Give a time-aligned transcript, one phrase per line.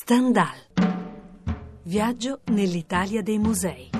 [0.00, 0.56] Stendhal.
[1.82, 3.97] Viaggio nell'Italia dei musei.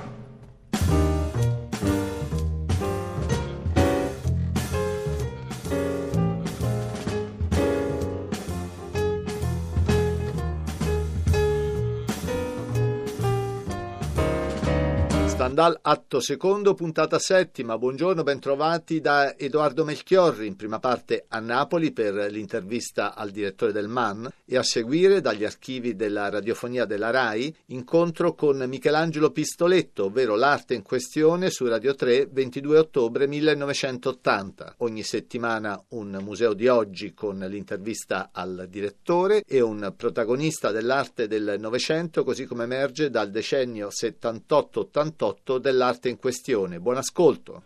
[15.48, 17.78] Stendhal, atto secondo, puntata settima.
[17.78, 23.88] Buongiorno, bentrovati da Edoardo Melchiorri, in prima parte a Napoli per l'intervista al direttore del
[23.88, 30.36] MAN e a seguire dagli archivi della radiofonia della RAI, incontro con Michelangelo Pistoletto, ovvero
[30.36, 34.74] l'arte in questione su Radio 3, 22 ottobre 1980.
[34.78, 41.56] Ogni settimana un museo di oggi con l'intervista al direttore e un protagonista dell'arte del
[41.58, 46.80] Novecento, così come emerge dal decennio 78-88 dell'arte in questione.
[46.80, 47.62] Buon ascolto.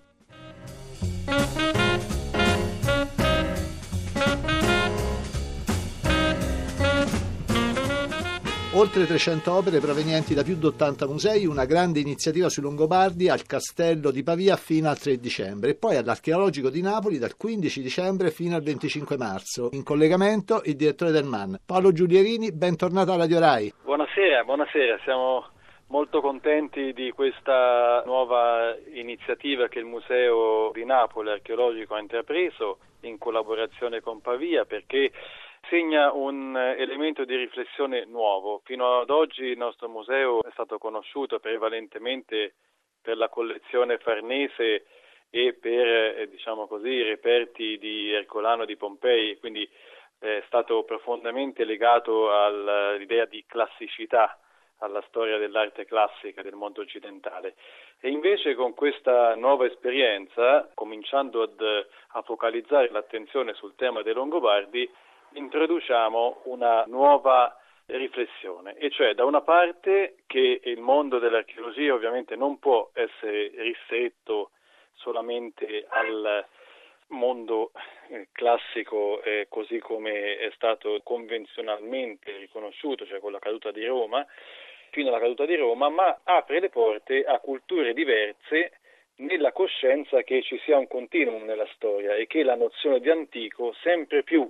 [8.74, 13.42] Oltre 300 opere provenienti da più di 80 musei, una grande iniziativa sui Longobardi al
[13.42, 18.30] Castello di Pavia fino al 3 dicembre e poi all'Archeologico di Napoli dal 15 dicembre
[18.30, 19.68] fino al 25 marzo.
[19.72, 23.74] In collegamento il direttore del MAN, Paolo Giulierini, bentornato a Radio Rai.
[23.84, 25.44] Buonasera, buonasera, siamo
[25.92, 33.18] molto contenti di questa nuova iniziativa che il Museo di Napoli Archeologico ha intrapreso in
[33.18, 35.12] collaborazione con Pavia perché
[35.68, 38.62] segna un elemento di riflessione nuovo.
[38.64, 42.54] Fino ad oggi il nostro museo è stato conosciuto prevalentemente
[43.02, 44.86] per la collezione farnese
[45.28, 49.68] e per eh, diciamo così, i reperti di Ercolano di Pompei, quindi
[50.18, 54.38] è stato profondamente legato all'idea di classicità
[54.82, 57.54] alla storia dell'arte classica del mondo occidentale.
[58.00, 64.88] E invece con questa nuova esperienza, cominciando ad, a focalizzare l'attenzione sul tema dei Longobardi,
[65.34, 72.58] introduciamo una nuova riflessione, e cioè da una parte che il mondo dell'archeologia ovviamente non
[72.58, 74.50] può essere ristretto
[74.94, 76.46] solamente al
[77.08, 77.72] mondo
[78.08, 84.24] eh, classico eh, così come è stato convenzionalmente riconosciuto, cioè con la caduta di Roma,
[84.92, 88.72] fino alla caduta di Roma, ma apre le porte a culture diverse
[89.16, 93.72] nella coscienza che ci sia un continuum nella storia e che la nozione di antico
[93.82, 94.48] sempre più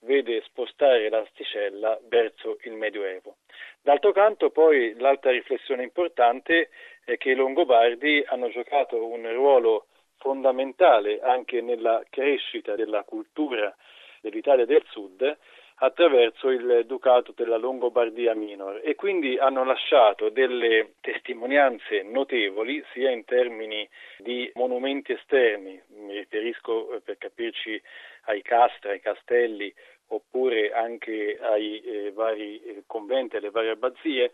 [0.00, 3.36] vede spostare l'asticella verso il Medioevo.
[3.82, 6.70] D'altro canto poi l'altra riflessione importante
[7.04, 9.86] è che i Longobardi hanno giocato un ruolo
[10.16, 13.74] fondamentale anche nella crescita della cultura
[14.22, 15.36] dell'Italia del Sud
[15.76, 23.24] attraverso il Ducato della Longobardia Minor e quindi hanno lasciato delle testimonianze notevoli sia in
[23.24, 27.80] termini di monumenti esterni, mi riferisco eh, per capirci
[28.26, 29.74] ai castri, ai castelli
[30.08, 34.32] oppure anche ai eh, vari eh, conventi, alle varie abbazie,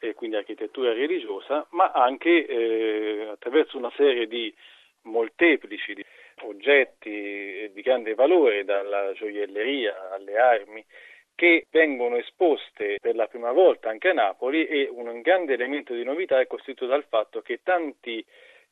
[0.00, 4.54] e quindi architettura religiosa, ma anche eh, attraverso una serie di
[5.02, 5.94] molteplici
[6.46, 10.84] oggetti di grande valore, dalla gioielleria alle armi,
[11.34, 16.02] che vengono esposte per la prima volta anche a Napoli e un grande elemento di
[16.02, 18.24] novità è costituito dal fatto che tanti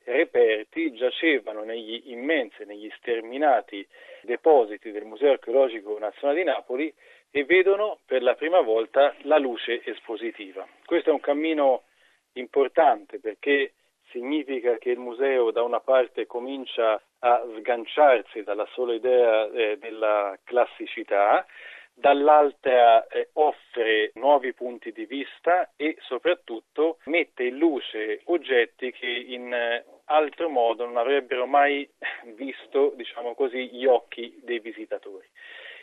[0.03, 3.87] reperti giacevano negli immensi, negli sterminati
[4.23, 6.95] depositi del Museo Archeologico Nazionale di Napoli
[7.31, 10.67] e vedono per la prima volta la luce espositiva.
[10.85, 11.85] Questo è un cammino
[12.33, 13.75] importante perché
[14.11, 20.39] significa che il museo da una parte comincia a sganciarsi dalla sola idea eh, della
[20.45, 21.47] classicità,
[21.99, 29.53] dall'altra eh, offre nuovi punti di vista e soprattutto mette in luce oggetti che in
[29.53, 31.89] eh, altro modo non avrebbero mai
[32.37, 35.27] visto, diciamo così, gli occhi dei visitatori.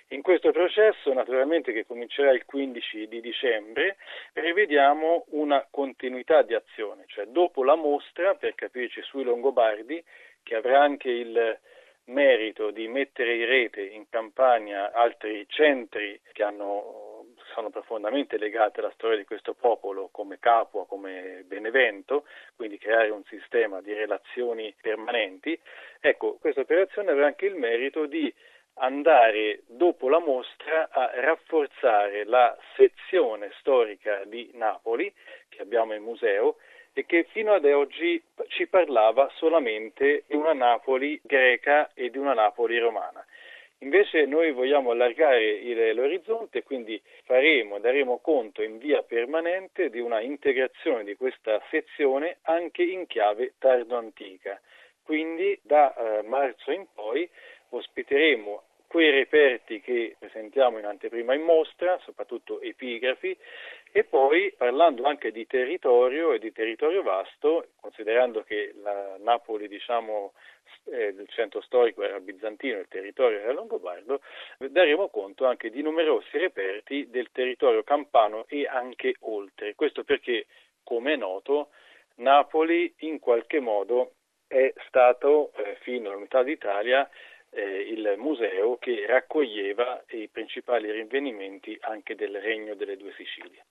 [0.10, 3.98] In questo processo, naturalmente che comincerà il 15 di dicembre,
[4.32, 10.04] prevediamo una continuità di azione, cioè dopo la mostra, per capirci sui Longobardi,
[10.44, 11.60] che avrà anche il
[12.06, 18.92] merito di mettere in rete in campagna altri centri che hanno, sono profondamente legati alla
[18.92, 22.26] storia di questo popolo come Capua, come Benevento,
[22.56, 25.58] quindi creare un sistema di relazioni permanenti.
[26.02, 28.34] Ecco, questa operazione avrà anche il merito di
[28.76, 35.14] andare dopo la mostra a rafforzare la sezione storica di Napoli
[35.48, 36.58] che abbiamo in museo
[36.94, 42.34] e che fino ad oggi ci parlava solamente di una Napoli greca e di una
[42.34, 43.26] Napoli romana.
[43.80, 50.22] Invece noi vogliamo allargare il, l'orizzonte quindi faremo, daremo conto in via permanente di una
[50.22, 54.62] integrazione di questa sezione anche in chiave tardo-antica.
[55.04, 57.30] Quindi da eh, marzo in poi
[57.70, 63.36] ospiteremo quei reperti che presentiamo in anteprima in mostra, soprattutto epigrafi,
[63.96, 70.34] e poi parlando anche di territorio e di territorio vasto, considerando che la Napoli diciamo,
[70.86, 74.20] eh, del centro storico era bizantino, il territorio era longobardo,
[74.58, 79.76] daremo conto anche di numerosi reperti del territorio campano e anche oltre.
[79.76, 80.48] Questo perché,
[80.82, 81.70] come è noto,
[82.16, 84.14] Napoli in qualche modo
[84.48, 87.08] è stato, eh, fino all'Unità d'Italia,
[87.52, 93.66] eh, il museo che raccoglieva i principali rinvenimenti anche del Regno delle Due Sicilie.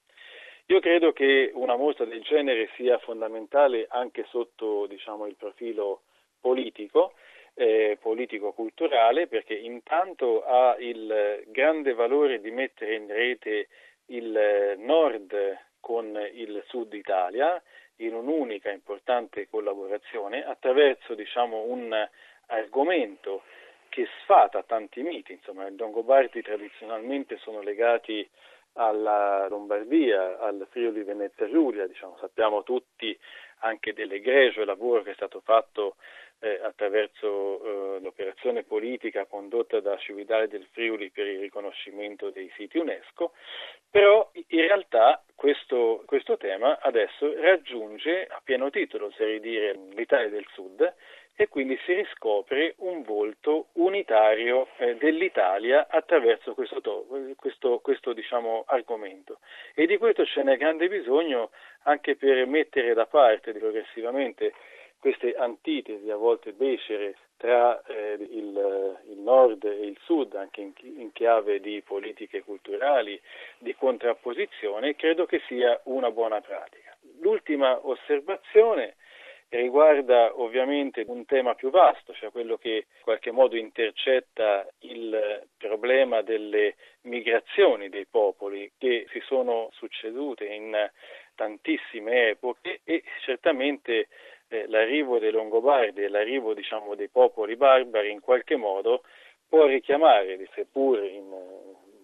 [0.72, 6.00] Io credo che una mostra del genere sia fondamentale anche sotto diciamo, il profilo
[6.40, 7.12] politico,
[7.52, 13.68] eh, politico-culturale, perché intanto ha il grande valore di mettere in rete
[14.06, 17.62] il nord con il sud Italia
[17.96, 21.94] in un'unica importante collaborazione attraverso diciamo, un
[22.46, 23.42] argomento
[23.90, 28.26] che sfata tanti miti, insomma i Longobardi tradizionalmente sono legati
[28.74, 33.16] alla Lombardia, al Friuli Venezia Giulia, diciamo, sappiamo tutti
[33.58, 35.96] anche dell'egregio lavoro che è stato fatto
[36.40, 42.78] eh, attraverso eh, l'operazione politica condotta da Cividale del Friuli per il riconoscimento dei siti
[42.78, 43.32] UNESCO,
[43.88, 50.46] però in realtà questo, questo tema adesso raggiunge a pieno titolo, oserei dire, l'Italia del
[50.52, 50.94] Sud
[51.42, 57.04] e quindi si riscopre un volto unitario eh, dell'Italia attraverso questo,
[57.34, 59.40] questo, questo diciamo, argomento.
[59.74, 61.50] E di questo ce n'è grande bisogno
[61.82, 64.54] anche per mettere da parte progressivamente
[65.00, 70.72] queste antitesi, a volte becere, tra eh, il, il, nord e il sud, anche in,
[70.80, 73.20] in, chiave di politiche culturali,
[73.58, 76.96] di contrapposizione, credo che sia una buona pratica.
[77.18, 78.94] L'ultima osservazione
[79.58, 86.22] riguarda ovviamente un tema più vasto, cioè quello che in qualche modo intercetta il problema
[86.22, 90.74] delle migrazioni dei popoli che si sono succedute in
[91.34, 94.08] tantissime epoche e certamente
[94.48, 99.02] eh, l'arrivo dei Longobardi e l'arrivo diciamo, dei popoli barbari in qualche modo
[99.46, 101.30] può richiamare, seppur in,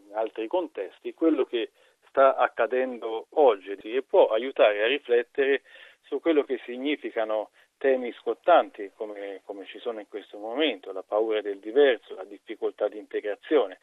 [0.07, 1.71] in altri contesti, quello che
[2.09, 5.63] sta accadendo oggi e può aiutare a riflettere
[6.09, 11.41] su quello che significano temi scottanti come, come, ci sono in questo momento, la paura
[11.41, 13.79] del diverso, la difficoltà di integrazione.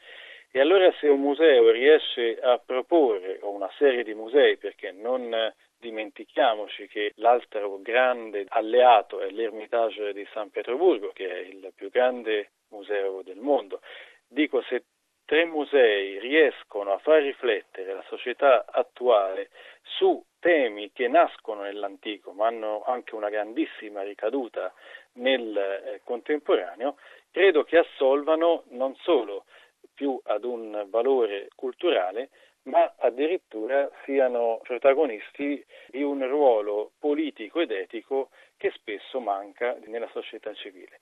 [0.52, 5.54] E allora se un museo riesce a proporre, o una serie di musei, perché non
[5.78, 12.52] dimentichiamoci che l'altro grande alleato è l'Ermitage di San Pietroburgo, che è il più grande
[12.70, 13.82] museo del mondo,
[14.28, 14.86] dico se
[15.26, 19.50] tre musei riescono a far riflettere la società attuale
[19.82, 24.72] su temi che nascono nell'antico ma hanno anche una grandissima ricaduta
[25.14, 26.98] nel eh, contemporaneo,
[27.32, 29.46] credo che assolvano non solo
[29.92, 32.30] più ad un valore culturale,
[32.66, 40.54] ma addirittura siano protagonisti di un ruolo politico ed etico che spesso manca nella società
[40.54, 41.00] civile.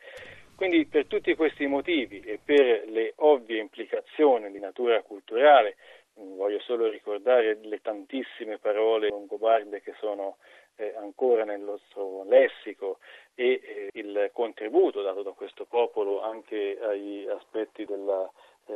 [0.55, 5.75] Quindi per tutti questi motivi e per le ovvie implicazioni di natura culturale,
[6.15, 10.37] voglio solo ricordare le tantissime parole longobarde che sono
[10.75, 12.99] eh, ancora nel nostro lessico
[13.35, 18.29] e eh, il contributo dato da questo popolo anche agli aspetti della
[18.65, 18.73] eh,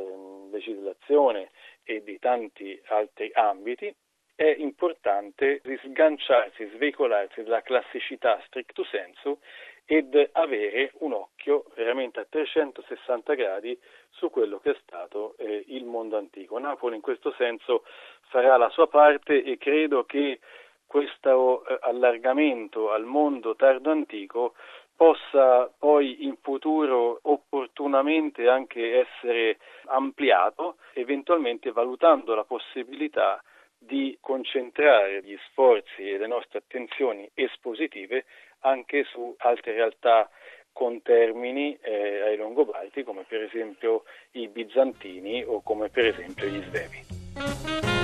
[0.51, 1.51] legislazione
[1.83, 3.93] e di tanti altri ambiti,
[4.35, 9.37] è importante sganciarsi, sveicolarsi dalla classicità stricto sensu
[9.89, 13.79] ed avere un occhio veramente a 360 gradi
[14.09, 16.59] su quello che è stato eh, il mondo antico.
[16.59, 17.85] Napoli in questo senso
[18.29, 20.39] farà la sua parte e credo che
[20.85, 24.55] questo eh, allargamento al mondo tardo antico
[24.93, 33.41] possa poi in futuro opportunamente anche essere ampliato, eventualmente valutando la possibilità
[33.77, 38.25] di concentrare gli sforzi e le nostre attenzioni espositive
[38.59, 40.29] anche su altre realtà
[40.71, 46.61] con termini eh, ai Longobardi come per esempio i bizantini o come per esempio gli
[46.63, 47.97] svevi.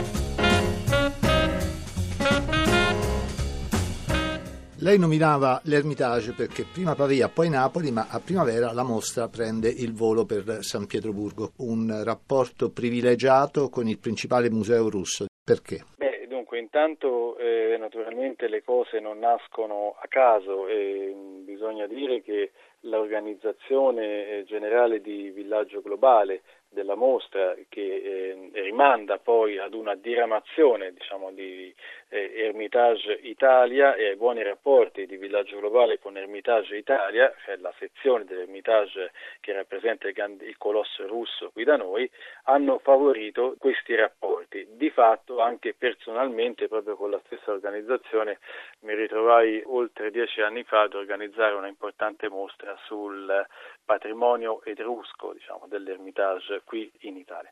[4.83, 9.93] Lei nominava l'Ermitage perché prima Pavia, poi Napoli, ma a primavera la mostra prende il
[9.93, 15.27] volo per San Pietroburgo, un rapporto privilegiato con il principale museo russo.
[15.41, 15.85] Perché?
[15.95, 16.12] Beh,
[16.53, 24.27] dunque, intanto eh, naturalmente le cose non nascono a caso e bisogna dire che l'organizzazione
[24.27, 26.41] eh, generale di Villaggio Globale
[26.73, 31.73] della mostra che eh, rimanda poi ad una diramazione diciamo, di
[32.09, 37.73] eh, Hermitage Italia e ai buoni rapporti di Villaggio Globale con Hermitage Italia, cioè la
[37.77, 42.09] sezione dell'Hermitage che rappresenta il, il colosso russo qui da noi,
[42.43, 44.67] hanno favorito questi rapporti.
[44.71, 48.39] Di fatto anche personalmente, proprio con la stessa organizzazione,
[48.81, 53.45] mi ritrovai oltre dieci anni fa ad organizzare una importante mostra sul
[53.85, 57.51] patrimonio etrusco diciamo, dell'Ermitage qui in Italia.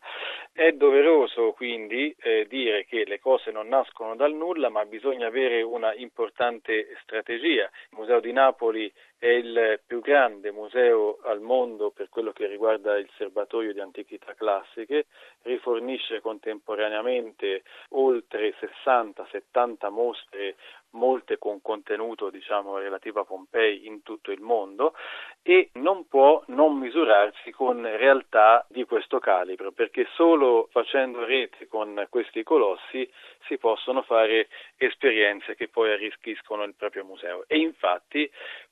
[0.52, 5.62] È doveroso quindi eh, dire che le cose non nascono dal nulla, ma bisogna avere
[5.62, 7.70] una importante strategia.
[7.92, 8.92] Il Museo di Napoli
[9.22, 14.34] è il più grande museo al mondo per quello che riguarda il serbatoio di antichità
[14.34, 15.06] classiche,
[15.44, 20.56] rifornisce contemporaneamente oltre 60-70 mostre
[20.94, 24.96] molte con contenuto diciamo, relativo a Pompei in tutto il mondo
[25.44, 32.08] e non può non misurarsi con realtà di questo calibro perché solo facendo rete con
[32.10, 33.08] questi colossi
[33.46, 34.48] si possono fare
[34.78, 37.44] esperienze che poi arricchiscono il proprio museo.
[37.48, 38.30] E infatti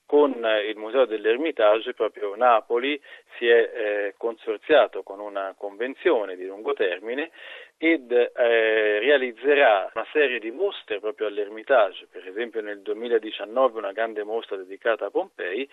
[0.10, 3.00] con il Museo dell'Ermitage proprio Napoli
[3.38, 7.30] si è eh, consorziato con una convenzione di lungo termine
[7.82, 14.24] ed eh, realizzerà una serie di mostre proprio all'Ermitage, per esempio nel 2019 una grande
[14.24, 15.68] mostra dedicata a Pompei,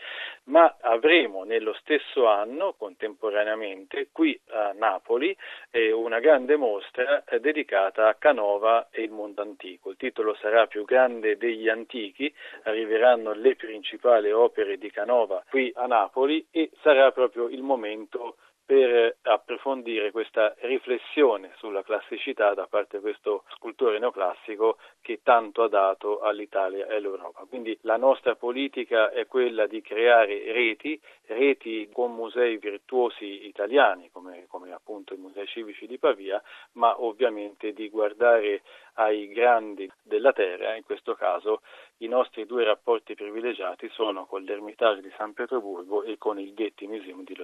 [0.44, 5.36] ma avremo nello stesso anno, contemporaneamente, qui a Napoli,
[5.72, 9.90] eh, una grande mostra eh, dedicata a Canova e il mondo antico.
[9.90, 12.32] Il titolo sarà Più grande degli antichi,
[12.62, 18.36] arriveranno le principali opere di Canova qui a Napoli e sarà proprio il momento
[18.66, 25.68] per approfondire questa riflessione sulla classicità da parte di questo scultore neoclassico che tanto ha
[25.68, 27.44] dato all'Italia e all'Europa.
[27.48, 34.46] Quindi la nostra politica è quella di creare reti, reti con musei virtuosi italiani, come,
[34.48, 36.42] come appunto i musei civici di Pavia,
[36.72, 38.62] ma ovviamente di guardare
[38.94, 41.60] ai grandi della terra, in questo caso
[41.98, 46.88] i nostri due rapporti privilegiati sono con l'Ermitage di San Pietroburgo e con il Getty
[46.88, 47.35] Museum di.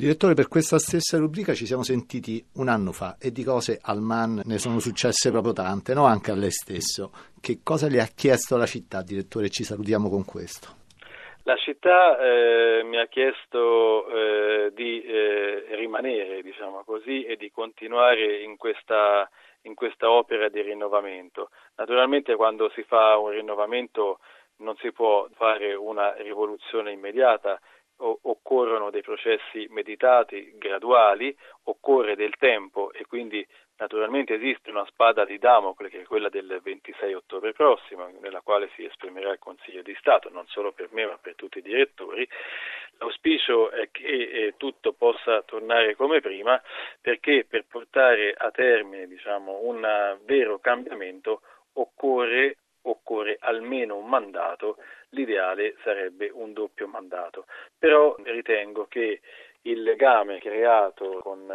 [0.00, 4.00] Direttore, per questa stessa rubrica ci siamo sentiti un anno fa e di cose al
[4.00, 6.06] MAN ne sono successe proprio tante, no?
[6.06, 7.12] anche a lei stesso.
[7.38, 9.50] Che cosa le ha chiesto la città, direttore?
[9.50, 10.68] Ci salutiamo con questo.
[11.42, 18.40] La città eh, mi ha chiesto eh, di eh, rimanere, diciamo così, e di continuare
[18.40, 19.28] in questa,
[19.64, 21.50] in questa opera di rinnovamento.
[21.76, 24.20] Naturalmente quando si fa un rinnovamento
[24.60, 27.60] non si può fare una rivoluzione immediata,
[28.00, 35.38] occorrono dei processi meditati, graduali, occorre del tempo e quindi naturalmente esiste una spada di
[35.38, 39.96] Damocle che è quella del 26 ottobre prossimo, nella quale si esprimerà il Consiglio di
[39.98, 42.28] Stato, non solo per me ma per tutti i direttori.
[42.98, 46.60] L'auspicio è che eh, tutto possa tornare come prima
[47.00, 51.40] perché per portare a termine diciamo, un vero cambiamento
[51.74, 52.56] occorre
[53.80, 54.76] almeno un mandato,
[55.10, 57.46] l'ideale sarebbe un doppio mandato.
[57.78, 59.20] Però ritengo che
[59.62, 61.46] il legame creato con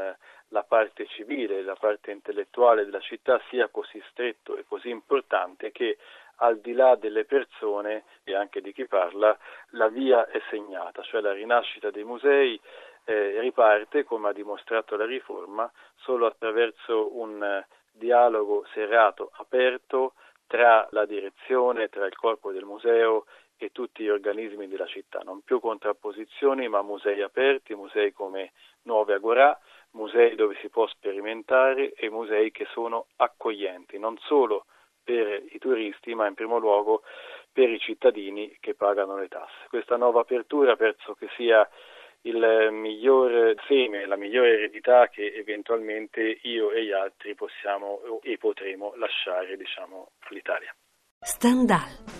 [0.50, 5.98] la parte civile, la parte intellettuale della città sia così stretto e così importante che
[6.40, 9.38] al di là delle persone e anche di chi parla,
[9.72, 12.60] la via è segnata, cioè la rinascita dei musei
[13.06, 20.14] eh, riparte, come ha dimostrato la riforma, solo attraverso un dialogo serrato, aperto,
[20.48, 23.26] tra la direzione, tra il corpo del museo
[23.58, 28.52] e tutti gli organismi della città, non più contrapposizioni ma musei aperti, musei come
[28.84, 29.58] Nuove Agorà,
[29.92, 34.66] musei dove si può sperimentare e musei che sono accoglienti, non solo
[35.04, 37.04] per i turisti ma in primo luogo
[37.52, 39.68] per i cittadini che pagano le tasse.
[39.70, 41.68] Questa nuova apertura penso che sia
[42.26, 48.94] il miglior seme, la migliore eredità che eventualmente io e gli altri possiamo e potremo
[48.96, 50.74] lasciare diciamo, all'Italia.
[51.20, 52.15] Stendhal